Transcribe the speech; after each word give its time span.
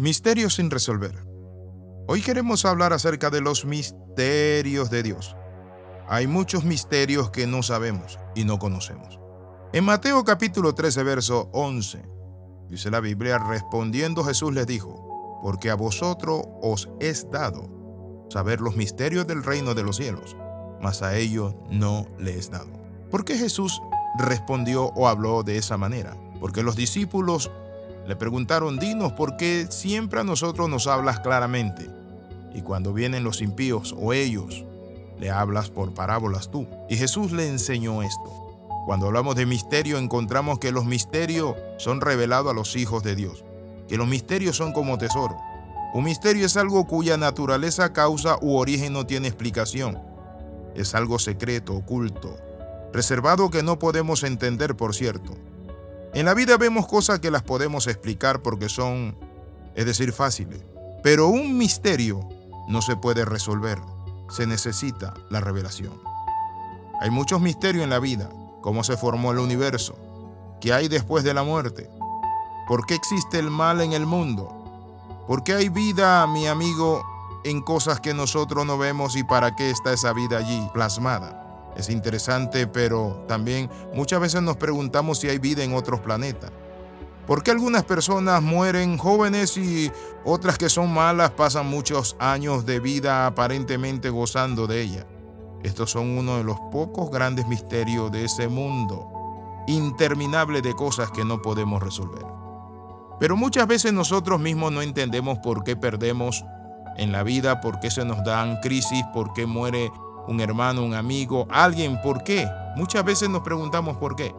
Misterios 0.00 0.54
sin 0.54 0.70
resolver. 0.70 1.26
Hoy 2.06 2.22
queremos 2.22 2.64
hablar 2.64 2.94
acerca 2.94 3.28
de 3.28 3.42
los 3.42 3.66
misterios 3.66 4.88
de 4.88 5.02
Dios. 5.02 5.36
Hay 6.08 6.26
muchos 6.26 6.64
misterios 6.64 7.28
que 7.28 7.46
no 7.46 7.62
sabemos 7.62 8.18
y 8.34 8.44
no 8.44 8.58
conocemos. 8.58 9.20
En 9.74 9.84
Mateo 9.84 10.24
capítulo 10.24 10.74
13, 10.74 11.02
verso 11.02 11.50
11, 11.52 12.02
dice 12.70 12.90
la 12.90 13.00
Biblia, 13.00 13.36
respondiendo 13.36 14.24
Jesús 14.24 14.54
les 14.54 14.66
dijo, 14.66 15.38
porque 15.42 15.68
a 15.68 15.74
vosotros 15.74 16.44
os 16.62 16.88
es 16.98 17.30
dado 17.30 17.68
saber 18.30 18.62
los 18.62 18.76
misterios 18.76 19.26
del 19.26 19.44
reino 19.44 19.74
de 19.74 19.82
los 19.82 19.96
cielos, 19.96 20.34
mas 20.80 21.02
a 21.02 21.14
ellos 21.18 21.56
no 21.70 22.06
les 22.18 22.36
es 22.36 22.50
dado. 22.50 22.70
¿Por 23.10 23.26
qué 23.26 23.36
Jesús 23.36 23.82
respondió 24.18 24.86
o 24.86 25.08
habló 25.08 25.42
de 25.42 25.58
esa 25.58 25.76
manera? 25.76 26.16
Porque 26.40 26.62
los 26.62 26.74
discípulos 26.74 27.50
le 28.06 28.16
preguntaron, 28.16 28.78
dinos, 28.78 29.12
¿por 29.12 29.36
qué 29.36 29.66
siempre 29.70 30.20
a 30.20 30.24
nosotros 30.24 30.68
nos 30.68 30.86
hablas 30.86 31.20
claramente? 31.20 31.88
Y 32.54 32.62
cuando 32.62 32.92
vienen 32.92 33.24
los 33.24 33.40
impíos 33.40 33.94
o 33.98 34.12
ellos, 34.12 34.64
le 35.18 35.30
hablas 35.30 35.70
por 35.70 35.94
parábolas 35.94 36.50
tú. 36.50 36.66
Y 36.88 36.96
Jesús 36.96 37.30
le 37.32 37.48
enseñó 37.48 38.02
esto. 38.02 38.40
Cuando 38.86 39.06
hablamos 39.06 39.36
de 39.36 39.46
misterio, 39.46 39.98
encontramos 39.98 40.58
que 40.58 40.72
los 40.72 40.86
misterios 40.86 41.54
son 41.76 42.00
revelados 42.00 42.50
a 42.50 42.54
los 42.54 42.74
hijos 42.76 43.02
de 43.02 43.14
Dios, 43.14 43.44
que 43.86 43.96
los 43.96 44.08
misterios 44.08 44.56
son 44.56 44.72
como 44.72 44.98
tesoro. 44.98 45.36
Un 45.92 46.04
misterio 46.04 46.46
es 46.46 46.56
algo 46.56 46.86
cuya 46.86 47.16
naturaleza, 47.16 47.92
causa 47.92 48.38
u 48.40 48.56
origen 48.56 48.92
no 48.92 49.06
tiene 49.06 49.28
explicación. 49.28 49.98
Es 50.74 50.94
algo 50.94 51.18
secreto, 51.18 51.74
oculto, 51.74 52.36
reservado 52.92 53.50
que 53.50 53.62
no 53.62 53.78
podemos 53.78 54.22
entender, 54.22 54.76
por 54.76 54.94
cierto. 54.94 55.34
En 56.12 56.26
la 56.26 56.34
vida 56.34 56.56
vemos 56.56 56.88
cosas 56.88 57.20
que 57.20 57.30
las 57.30 57.42
podemos 57.42 57.86
explicar 57.86 58.42
porque 58.42 58.68
son, 58.68 59.16
es 59.76 59.86
decir, 59.86 60.12
fáciles. 60.12 60.60
Pero 61.04 61.28
un 61.28 61.56
misterio 61.56 62.28
no 62.68 62.82
se 62.82 62.96
puede 62.96 63.24
resolver. 63.24 63.78
Se 64.28 64.46
necesita 64.46 65.14
la 65.30 65.40
revelación. 65.40 65.92
Hay 67.00 67.10
muchos 67.10 67.40
misterios 67.40 67.84
en 67.84 67.90
la 67.90 68.00
vida. 68.00 68.28
Cómo 68.60 68.82
se 68.82 68.96
formó 68.96 69.30
el 69.30 69.38
universo. 69.38 69.96
¿Qué 70.60 70.72
hay 70.72 70.88
después 70.88 71.22
de 71.22 71.32
la 71.32 71.44
muerte? 71.44 71.88
¿Por 72.66 72.86
qué 72.86 72.94
existe 72.94 73.38
el 73.38 73.50
mal 73.50 73.80
en 73.80 73.92
el 73.92 74.04
mundo? 74.04 75.24
¿Por 75.28 75.44
qué 75.44 75.54
hay 75.54 75.68
vida, 75.68 76.26
mi 76.26 76.48
amigo, 76.48 77.04
en 77.44 77.62
cosas 77.62 78.00
que 78.00 78.14
nosotros 78.14 78.66
no 78.66 78.78
vemos 78.78 79.16
y 79.16 79.22
para 79.22 79.54
qué 79.54 79.70
está 79.70 79.92
esa 79.92 80.12
vida 80.12 80.38
allí 80.38 80.68
plasmada? 80.74 81.49
Es 81.76 81.88
interesante, 81.88 82.66
pero 82.66 83.24
también 83.28 83.70
muchas 83.94 84.20
veces 84.20 84.42
nos 84.42 84.56
preguntamos 84.56 85.18
si 85.18 85.28
hay 85.28 85.38
vida 85.38 85.62
en 85.62 85.74
otros 85.74 86.00
planetas. 86.00 86.50
¿Por 87.26 87.42
qué 87.42 87.52
algunas 87.52 87.84
personas 87.84 88.42
mueren 88.42 88.98
jóvenes 88.98 89.56
y 89.56 89.90
otras 90.24 90.58
que 90.58 90.68
son 90.68 90.92
malas 90.92 91.30
pasan 91.30 91.68
muchos 91.68 92.16
años 92.18 92.66
de 92.66 92.80
vida 92.80 93.26
aparentemente 93.26 94.10
gozando 94.10 94.66
de 94.66 94.82
ella? 94.82 95.06
Estos 95.62 95.92
son 95.92 96.18
uno 96.18 96.38
de 96.38 96.44
los 96.44 96.58
pocos 96.72 97.10
grandes 97.10 97.46
misterios 97.46 98.10
de 98.10 98.24
ese 98.24 98.48
mundo, 98.48 99.08
interminable 99.68 100.62
de 100.62 100.74
cosas 100.74 101.10
que 101.10 101.24
no 101.24 101.40
podemos 101.40 101.82
resolver. 101.82 102.24
Pero 103.20 103.36
muchas 103.36 103.66
veces 103.66 103.92
nosotros 103.92 104.40
mismos 104.40 104.72
no 104.72 104.82
entendemos 104.82 105.38
por 105.38 105.62
qué 105.62 105.76
perdemos 105.76 106.44
en 106.96 107.12
la 107.12 107.22
vida, 107.22 107.60
por 107.60 107.78
qué 107.78 107.90
se 107.90 108.04
nos 108.04 108.24
dan 108.24 108.56
crisis, 108.60 109.04
por 109.12 109.32
qué 109.34 109.46
muere 109.46 109.92
un 110.28 110.40
hermano, 110.40 110.82
un 110.82 110.94
amigo, 110.94 111.46
alguien. 111.50 112.00
¿Por 112.02 112.22
qué? 112.22 112.48
Muchas 112.76 113.04
veces 113.04 113.28
nos 113.28 113.42
preguntamos 113.42 113.96
por 113.96 114.16
qué. 114.16 114.34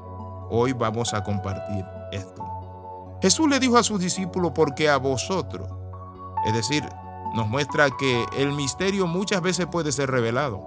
Hoy 0.50 0.74
vamos 0.74 1.14
a 1.14 1.24
compartir 1.24 1.86
esto. 2.12 2.44
Jesús 3.22 3.48
le 3.50 3.60
dijo 3.60 3.78
a 3.78 3.84
sus 3.84 4.00
discípulos, 4.00 4.52
porque 4.56 4.90
a 4.90 4.98
vosotros. 4.98 5.70
Es 6.46 6.54
decir, 6.54 6.84
nos 7.36 7.48
muestra 7.48 7.90
que 7.92 8.26
el 8.38 8.52
misterio 8.52 9.08
muchas 9.08 9.42
veces 9.42 9.68
puede 9.68 9.92
ser 9.92 10.10
revelado, 10.10 10.62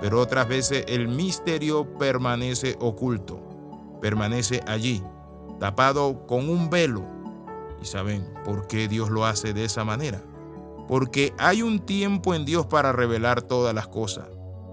pero 0.00 0.20
otras 0.20 0.46
veces 0.46 0.84
el 0.88 1.08
misterio 1.08 1.98
permanece 1.98 2.76
oculto, 2.80 3.40
permanece 4.00 4.62
allí, 4.66 5.02
tapado 5.58 6.26
con 6.26 6.48
un 6.48 6.70
velo. 6.70 7.02
¿Y 7.82 7.86
saben 7.86 8.32
por 8.44 8.68
qué 8.68 8.88
Dios 8.88 9.10
lo 9.10 9.24
hace 9.24 9.52
de 9.52 9.64
esa 9.64 9.84
manera? 9.84 10.22
Porque 10.86 11.34
hay 11.38 11.62
un 11.62 11.80
tiempo 11.80 12.34
en 12.34 12.44
Dios 12.44 12.66
para 12.66 12.92
revelar 12.92 13.42
todas 13.42 13.74
las 13.74 13.88
cosas. 13.88 14.28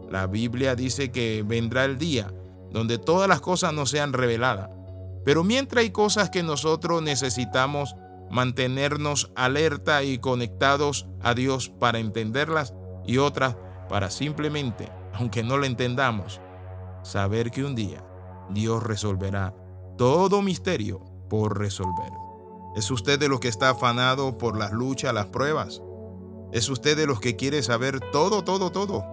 La 0.09 0.27
Biblia 0.27 0.75
dice 0.75 1.11
que 1.11 1.43
vendrá 1.45 1.85
el 1.85 1.97
día 1.97 2.31
donde 2.73 2.97
todas 2.97 3.29
las 3.29 3.39
cosas 3.39 3.73
no 3.73 3.85
sean 3.85 4.13
reveladas. 4.13 4.69
Pero 5.23 5.43
mientras 5.43 5.83
hay 5.83 5.91
cosas 5.91 6.29
que 6.29 6.43
nosotros 6.43 7.01
necesitamos 7.01 7.95
mantenernos 8.29 9.31
alerta 9.35 10.03
y 10.03 10.17
conectados 10.17 11.07
a 11.21 11.33
Dios 11.35 11.69
para 11.69 11.99
entenderlas 11.99 12.73
y 13.05 13.19
otras 13.19 13.55
para 13.89 14.09
simplemente, 14.09 14.89
aunque 15.13 15.43
no 15.43 15.57
lo 15.57 15.65
entendamos, 15.65 16.41
saber 17.03 17.51
que 17.51 17.63
un 17.63 17.75
día 17.75 18.03
Dios 18.49 18.81
resolverá 18.81 19.53
todo 19.97 20.41
misterio 20.41 20.99
por 21.29 21.59
resolver. 21.59 22.11
¿Es 22.75 22.89
usted 22.89 23.19
de 23.19 23.29
los 23.29 23.39
que 23.39 23.49
está 23.49 23.69
afanado 23.69 24.37
por 24.39 24.57
las 24.57 24.71
luchas, 24.71 25.13
las 25.13 25.27
pruebas? 25.27 25.81
¿Es 26.51 26.69
usted 26.69 26.97
de 26.97 27.05
los 27.05 27.19
que 27.19 27.35
quiere 27.35 27.61
saber 27.61 27.99
todo, 27.99 28.43
todo, 28.43 28.71
todo? 28.71 29.12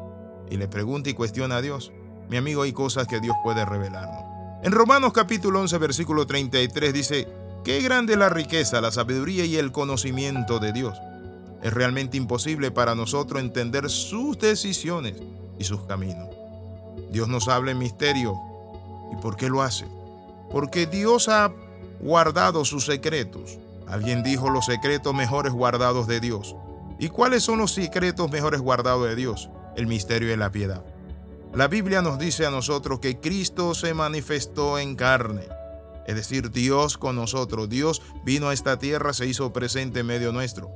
Y 0.51 0.57
le 0.57 0.69
pregunta 0.69 1.09
y 1.09 1.15
cuestiona 1.15 1.57
a 1.57 1.63
Dios, 1.63 1.93
mi 2.29 2.37
amigo, 2.37 2.63
hay 2.63 2.73
cosas 2.73 3.07
que 3.07 3.21
Dios 3.21 3.37
puede 3.43 3.65
revelarnos. 3.65 4.25
En 4.63 4.73
Romanos 4.73 5.13
capítulo 5.13 5.61
11, 5.61 5.79
versículo 5.79 6.27
33 6.27 6.93
dice, 6.93 7.29
qué 7.65 7.81
grande 7.81 8.17
la 8.17 8.29
riqueza, 8.29 8.81
la 8.81 8.91
sabiduría 8.91 9.45
y 9.45 9.57
el 9.57 9.73
conocimiento 9.73 10.59
de 10.59 10.73
Dios. 10.73 10.99
Es 11.63 11.73
realmente 11.73 12.17
imposible 12.17 12.71
para 12.71 12.95
nosotros 12.95 13.41
entender 13.41 13.89
sus 13.91 14.39
decisiones 14.39 15.15
y 15.59 15.65
sus 15.65 15.83
caminos. 15.83 16.29
Dios 17.11 17.29
nos 17.29 17.49
habla 17.49 17.71
en 17.71 17.79
misterio. 17.79 18.39
¿Y 19.13 19.17
por 19.17 19.37
qué 19.37 19.49
lo 19.49 19.63
hace? 19.63 19.87
Porque 20.51 20.87
Dios 20.87 21.29
ha 21.29 21.53
guardado 22.01 22.65
sus 22.65 22.87
secretos. 22.87 23.59
Alguien 23.89 24.23
dijo 24.23 24.51
los 24.51 24.67
secretos 24.67 25.15
mejores 25.15 25.53
guardados 25.53 26.07
de 26.07 26.21
Dios. 26.21 26.55
¿Y 26.99 27.09
cuáles 27.09 27.43
son 27.43 27.59
los 27.59 27.73
secretos 27.73 28.31
mejores 28.31 28.61
guardados 28.61 29.09
de 29.09 29.17
Dios? 29.17 29.51
El 29.77 29.87
misterio 29.87 30.29
de 30.29 30.37
la 30.37 30.51
piedad. 30.51 30.85
La 31.55 31.67
Biblia 31.67 32.01
nos 32.01 32.19
dice 32.19 32.47
a 32.47 32.51
nosotros 32.51 33.01
que 33.01 33.19
Cristo 33.19 33.75
se 33.75 33.93
manifestó 33.93 34.79
en 34.79 34.95
carne, 34.95 35.49
es 36.07 36.15
decir, 36.15 36.51
Dios 36.51 36.97
con 36.97 37.17
nosotros. 37.17 37.69
Dios 37.69 38.03
vino 38.25 38.49
a 38.49 38.53
esta 38.53 38.79
tierra, 38.79 39.13
se 39.13 39.27
hizo 39.27 39.53
presente 39.53 40.01
en 40.01 40.07
medio 40.07 40.33
nuestro. 40.33 40.71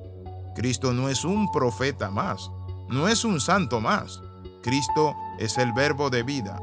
Cristo 0.54 0.92
no 0.92 1.08
es 1.08 1.24
un 1.24 1.50
profeta 1.50 2.10
más, 2.10 2.50
no 2.88 3.08
es 3.08 3.24
un 3.24 3.40
santo 3.40 3.80
más. 3.80 4.20
Cristo 4.62 5.14
es 5.38 5.58
el 5.58 5.72
verbo 5.72 6.10
de 6.10 6.22
vida, 6.22 6.60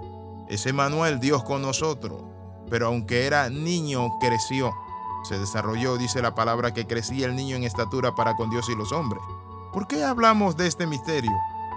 es 0.49 0.65
Emanuel, 0.65 1.19
Dios 1.19 1.43
con 1.43 1.61
nosotros. 1.61 2.23
Pero 2.69 2.87
aunque 2.87 3.27
era 3.27 3.49
niño, 3.49 4.09
creció, 4.19 4.73
se 5.23 5.37
desarrolló, 5.37 5.97
dice 5.97 6.21
la 6.21 6.35
palabra, 6.35 6.73
que 6.73 6.87
crecía 6.87 7.27
el 7.27 7.35
niño 7.35 7.55
en 7.55 7.63
estatura 7.63 8.15
para 8.15 8.35
con 8.35 8.49
Dios 8.49 8.69
y 8.69 8.75
los 8.75 8.91
hombres. 8.91 9.21
¿Por 9.71 9.87
qué 9.87 10.03
hablamos 10.03 10.57
de 10.57 10.67
este 10.67 10.87
misterio? 10.87 11.31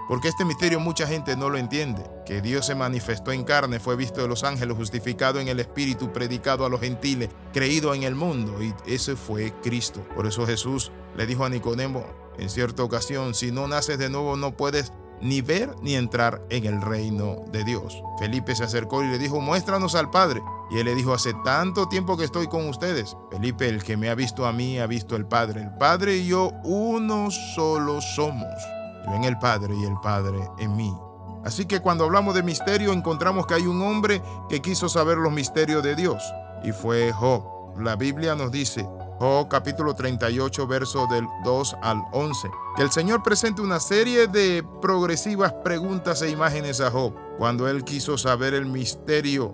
Porque 0.07 0.27
este 0.27 0.45
misterio 0.45 0.79
mucha 0.79 1.07
gente 1.07 1.35
no 1.35 1.49
lo 1.49 1.57
entiende. 1.57 2.03
Que 2.25 2.41
Dios 2.41 2.65
se 2.65 2.75
manifestó 2.75 3.31
en 3.31 3.43
carne, 3.43 3.79
fue 3.79 3.95
visto 3.95 4.21
de 4.21 4.27
los 4.27 4.43
ángeles, 4.43 4.77
justificado 4.77 5.39
en 5.39 5.47
el 5.47 5.59
Espíritu, 5.59 6.13
predicado 6.13 6.65
a 6.65 6.69
los 6.69 6.79
gentiles, 6.79 7.29
creído 7.53 7.93
en 7.93 8.03
el 8.03 8.15
mundo. 8.15 8.61
Y 8.61 8.73
ese 8.85 9.15
fue 9.15 9.53
Cristo. 9.63 10.05
Por 10.15 10.27
eso 10.27 10.45
Jesús 10.45 10.91
le 11.15 11.25
dijo 11.25 11.45
a 11.45 11.49
Nicodemo 11.49 12.05
en 12.37 12.49
cierta 12.49 12.83
ocasión, 12.83 13.33
si 13.33 13.51
no 13.51 13.67
naces 13.67 13.97
de 13.97 14.09
nuevo 14.09 14.35
no 14.35 14.55
puedes 14.55 14.91
ni 15.21 15.41
ver 15.41 15.73
ni 15.81 15.95
entrar 15.95 16.41
en 16.49 16.65
el 16.65 16.81
reino 16.81 17.45
de 17.51 17.63
Dios. 17.63 18.01
Felipe 18.19 18.55
se 18.55 18.65
acercó 18.65 19.03
y 19.03 19.07
le 19.07 19.17
dijo, 19.17 19.39
muéstranos 19.39 19.95
al 19.95 20.11
Padre. 20.11 20.41
Y 20.69 20.79
él 20.79 20.85
le 20.85 20.95
dijo, 20.95 21.13
hace 21.13 21.33
tanto 21.45 21.87
tiempo 21.87 22.17
que 22.17 22.25
estoy 22.25 22.47
con 22.47 22.67
ustedes. 22.67 23.15
Felipe, 23.31 23.69
el 23.69 23.83
que 23.83 23.97
me 23.97 24.09
ha 24.09 24.15
visto 24.15 24.45
a 24.45 24.51
mí, 24.51 24.77
ha 24.79 24.87
visto 24.87 25.15
al 25.15 25.27
Padre. 25.27 25.61
El 25.61 25.71
Padre 25.77 26.17
y 26.17 26.27
yo 26.27 26.51
uno 26.63 27.31
solo 27.31 28.01
somos 28.01 28.74
en 29.13 29.23
el 29.23 29.37
Padre 29.37 29.75
y 29.75 29.83
el 29.83 29.95
Padre 30.01 30.49
en 30.57 30.75
mí. 30.75 30.95
Así 31.43 31.65
que 31.65 31.79
cuando 31.79 32.05
hablamos 32.05 32.33
de 32.33 32.41
misterio 32.41 32.91
encontramos 32.91 33.45
que 33.45 33.53
hay 33.53 33.67
un 33.67 33.81
hombre 33.81 34.21
que 34.49 34.61
quiso 34.61 34.89
saber 34.89 35.17
los 35.17 35.31
misterios 35.31 35.83
de 35.83 35.95
Dios 35.95 36.23
y 36.63 36.71
fue 36.71 37.11
Job. 37.11 37.43
La 37.77 37.95
Biblia 37.95 38.35
nos 38.35 38.51
dice, 38.51 38.87
Job 39.19 39.47
capítulo 39.47 39.93
38 39.93 40.67
verso 40.67 41.07
del 41.07 41.27
2 41.43 41.77
al 41.83 42.01
11, 42.13 42.49
que 42.75 42.81
el 42.81 42.91
Señor 42.91 43.21
presenta 43.21 43.61
una 43.61 43.79
serie 43.79 44.27
de 44.27 44.65
progresivas 44.81 45.53
preguntas 45.63 46.21
e 46.21 46.29
imágenes 46.29 46.81
a 46.81 46.89
Job 46.89 47.13
cuando 47.37 47.67
él 47.67 47.83
quiso 47.83 48.17
saber 48.17 48.53
el 48.53 48.65
misterio 48.65 49.53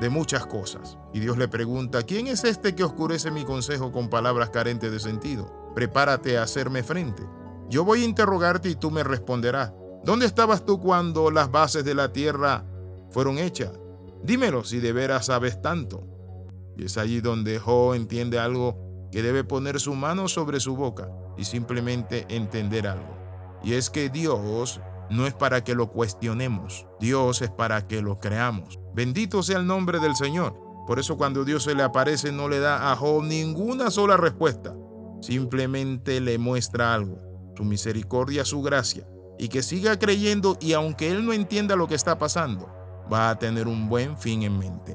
de 0.00 0.10
muchas 0.10 0.46
cosas. 0.46 0.98
Y 1.12 1.20
Dios 1.20 1.38
le 1.38 1.48
pregunta, 1.48 2.02
¿quién 2.02 2.26
es 2.26 2.44
este 2.44 2.74
que 2.74 2.84
oscurece 2.84 3.30
mi 3.30 3.44
consejo 3.44 3.92
con 3.92 4.08
palabras 4.08 4.50
carentes 4.50 4.90
de 4.90 5.00
sentido? 5.00 5.72
Prepárate 5.74 6.38
a 6.38 6.42
hacerme 6.42 6.82
frente. 6.82 7.22
Yo 7.68 7.84
voy 7.84 8.02
a 8.02 8.06
interrogarte 8.06 8.70
y 8.70 8.74
tú 8.74 8.90
me 8.90 9.04
responderás. 9.04 9.72
¿Dónde 10.04 10.26
estabas 10.26 10.64
tú 10.64 10.80
cuando 10.80 11.30
las 11.30 11.50
bases 11.50 11.84
de 11.84 11.94
la 11.94 12.12
tierra 12.12 12.64
fueron 13.10 13.38
hechas? 13.38 13.72
Dímelo 14.22 14.64
si 14.64 14.80
de 14.80 14.92
veras 14.92 15.26
sabes 15.26 15.60
tanto. 15.60 16.06
Y 16.76 16.84
es 16.84 16.96
allí 16.96 17.20
donde 17.20 17.58
Jo 17.58 17.94
entiende 17.94 18.38
algo 18.38 19.08
que 19.10 19.22
debe 19.22 19.44
poner 19.44 19.80
su 19.80 19.94
mano 19.94 20.28
sobre 20.28 20.60
su 20.60 20.76
boca 20.76 21.10
y 21.36 21.44
simplemente 21.44 22.26
entender 22.28 22.86
algo. 22.86 23.16
Y 23.62 23.74
es 23.74 23.90
que 23.90 24.08
Dios 24.08 24.80
no 25.10 25.26
es 25.26 25.34
para 25.34 25.64
que 25.64 25.74
lo 25.74 25.90
cuestionemos, 25.90 26.86
Dios 27.00 27.42
es 27.42 27.50
para 27.50 27.86
que 27.86 28.02
lo 28.02 28.18
creamos. 28.18 28.78
Bendito 28.94 29.42
sea 29.42 29.58
el 29.58 29.66
nombre 29.66 30.00
del 30.00 30.16
Señor. 30.16 30.54
Por 30.86 30.98
eso 30.98 31.16
cuando 31.16 31.44
Dios 31.44 31.64
se 31.64 31.74
le 31.74 31.82
aparece 31.82 32.32
no 32.32 32.48
le 32.48 32.60
da 32.60 32.90
a 32.90 32.96
Job 32.96 33.22
ninguna 33.22 33.90
sola 33.90 34.16
respuesta, 34.16 34.74
simplemente 35.20 36.20
le 36.20 36.38
muestra 36.38 36.94
algo, 36.94 37.20
su 37.58 37.64
misericordia, 37.64 38.44
su 38.44 38.62
gracia, 38.62 39.04
y 39.36 39.48
que 39.48 39.64
siga 39.64 39.98
creyendo 39.98 40.56
y 40.60 40.74
aunque 40.74 41.10
él 41.10 41.26
no 41.26 41.32
entienda 41.32 41.74
lo 41.74 41.88
que 41.88 41.96
está 41.96 42.16
pasando, 42.16 42.70
va 43.12 43.30
a 43.30 43.38
tener 43.38 43.66
un 43.66 43.88
buen 43.88 44.16
fin 44.16 44.44
en 44.44 44.56
mente. 44.56 44.94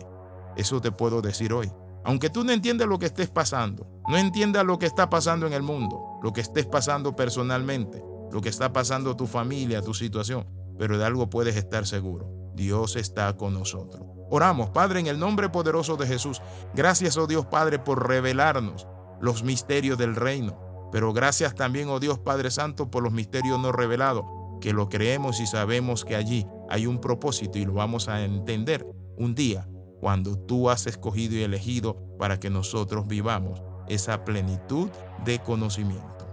Eso 0.56 0.80
te 0.80 0.89
puedo 0.94 1.21
decir 1.21 1.51
hoy. 1.51 1.69
Aunque 2.06 2.30
tú 2.30 2.45
no 2.45 2.54
entiendas 2.54 2.88
lo 2.88 3.00
que 3.00 3.07
estés 3.07 3.30
pasando, 3.30 3.86
no 4.07 4.18
entiendas 4.18 4.65
lo 4.65 4.80
que 4.80 4.86
está 4.86 5.10
pasando 5.10 5.45
en 5.45 5.51
el 5.51 5.62
mundo, 5.62 6.19
lo 6.24 6.31
que 6.31 6.39
estés 6.39 6.65
pasando 6.65 7.18
personalmente, 7.18 8.01
lo 8.31 8.39
que 8.39 8.48
está 8.48 8.71
pasando 8.71 9.18
tu 9.18 9.27
familia, 9.27 9.81
tu 9.81 9.94
situación, 9.94 10.48
pero 10.80 10.98
de 10.98 11.04
algo 11.04 11.30
puedes 11.30 11.57
estar 11.57 11.86
seguro. 11.86 12.54
Dios 12.56 12.95
está 12.95 13.36
con 13.36 13.54
nosotros. 13.54 14.04
Oramos, 14.30 14.69
Padre, 14.69 15.01
en 15.01 15.07
el 15.07 15.19
nombre 15.19 15.50
poderoso 15.50 15.98
de 15.98 16.07
Jesús. 16.07 16.42
Gracias, 16.74 17.18
oh 17.18 17.27
Dios 17.27 17.45
Padre, 17.45 17.77
por 17.77 18.07
revelarnos 18.07 18.88
los 19.19 19.44
misterios 19.44 19.98
del 19.98 20.15
reino. 20.15 20.62
Pero 20.93 21.11
gracias 21.11 21.53
también, 21.55 21.89
oh 21.89 21.99
Dios 21.99 22.19
Padre 22.19 22.51
Santo, 22.51 22.91
por 22.91 23.01
los 23.01 23.11
misterios 23.11 23.59
no 23.59 23.71
revelados, 23.71 24.25
que 24.61 24.73
lo 24.73 24.89
creemos 24.89 25.39
y 25.39 25.47
sabemos 25.47 26.05
que 26.05 26.15
allí 26.15 26.45
hay 26.69 26.85
un 26.85 27.01
propósito 27.01 27.57
y 27.57 27.65
lo 27.65 27.73
vamos 27.73 28.07
a 28.07 28.23
entender 28.23 28.85
un 29.17 29.33
día 29.33 29.67
cuando 29.99 30.37
tú 30.37 30.69
has 30.69 30.85
escogido 30.85 31.35
y 31.35 31.41
elegido 31.41 31.97
para 32.19 32.39
que 32.39 32.51
nosotros 32.51 33.07
vivamos 33.07 33.63
esa 33.87 34.23
plenitud 34.23 34.91
de 35.25 35.39
conocimiento. 35.39 36.27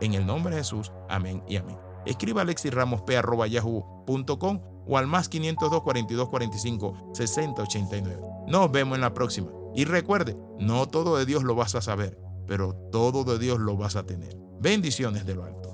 En 0.00 0.14
el 0.14 0.26
nombre 0.26 0.56
de 0.56 0.62
Jesús, 0.62 0.90
amén 1.08 1.44
y 1.46 1.54
amén. 1.56 1.78
Escriba 2.04 2.42
alexirramosp.yahoo.com 2.42 4.60
o 4.88 4.98
al 4.98 5.06
más 5.06 5.28
502 5.28 5.82
42 5.82 6.28
45 6.28 7.12
60 7.14 7.62
89. 7.62 8.20
Nos 8.48 8.72
vemos 8.72 8.96
en 8.96 9.02
la 9.02 9.14
próxima. 9.14 9.52
Y 9.72 9.84
recuerde, 9.84 10.36
no 10.58 10.88
todo 10.88 11.16
de 11.16 11.26
Dios 11.26 11.44
lo 11.44 11.54
vas 11.54 11.76
a 11.76 11.80
saber, 11.80 12.18
pero 12.50 12.74
todo 12.90 13.22
de 13.22 13.38
Dios 13.38 13.60
lo 13.60 13.76
vas 13.76 13.94
a 13.94 14.02
tener. 14.02 14.36
Bendiciones 14.58 15.24
de 15.24 15.36
lo 15.36 15.44
alto. 15.44 15.69